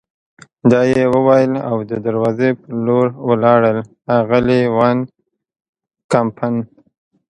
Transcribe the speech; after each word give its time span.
دا 0.71 0.81
یې 0.93 1.03
وویل 1.15 1.53
او 1.69 1.77
د 1.89 1.91
دروازې 2.05 2.49
په 2.59 2.67
لور 2.85 3.07
ولاړل، 3.27 3.77
اغلې 4.19 4.61
وان 4.77 4.97
کمپن. 6.13 6.55